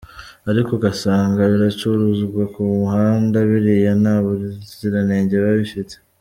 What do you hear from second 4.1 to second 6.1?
buzirange biba bifite.